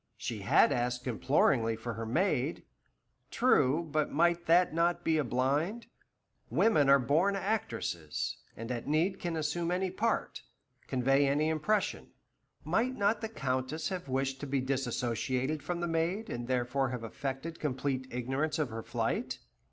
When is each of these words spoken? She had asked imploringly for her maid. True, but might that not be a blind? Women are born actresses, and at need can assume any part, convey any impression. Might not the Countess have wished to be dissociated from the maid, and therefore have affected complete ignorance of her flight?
She 0.17 0.39
had 0.39 0.71
asked 0.71 1.05
imploringly 1.05 1.75
for 1.75 1.93
her 1.93 2.07
maid. 2.07 2.63
True, 3.29 3.83
but 3.87 4.11
might 4.11 4.47
that 4.47 4.73
not 4.73 5.03
be 5.03 5.19
a 5.19 5.23
blind? 5.23 5.85
Women 6.49 6.89
are 6.89 6.97
born 6.97 7.35
actresses, 7.35 8.35
and 8.57 8.71
at 8.71 8.87
need 8.87 9.19
can 9.19 9.35
assume 9.35 9.69
any 9.69 9.91
part, 9.91 10.41
convey 10.87 11.27
any 11.27 11.49
impression. 11.49 12.13
Might 12.63 12.95
not 12.97 13.21
the 13.21 13.29
Countess 13.29 13.89
have 13.89 14.09
wished 14.09 14.39
to 14.39 14.47
be 14.47 14.59
dissociated 14.59 15.61
from 15.61 15.81
the 15.81 15.87
maid, 15.87 16.31
and 16.31 16.47
therefore 16.47 16.89
have 16.89 17.03
affected 17.03 17.59
complete 17.59 18.07
ignorance 18.09 18.57
of 18.57 18.69
her 18.69 18.81
flight? 18.81 19.37